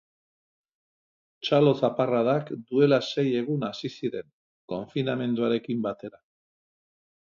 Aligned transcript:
Txalo 1.47 1.73
zaparradak 1.81 2.51
duela 2.55 3.01
sei 3.11 3.27
egun 3.45 3.69
hasi 3.71 3.95
ziren, 4.01 4.35
konfinamenduarekin 4.77 5.89
batera. 5.91 6.27